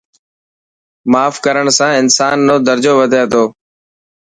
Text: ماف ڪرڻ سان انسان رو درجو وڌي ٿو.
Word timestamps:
ماف 1.11 1.35
ڪرڻ 1.45 1.65
سان 1.77 1.91
انسان 2.01 2.37
رو 2.47 2.55
درجو 2.67 2.93
وڌي 2.99 3.21
ٿو. 3.31 3.43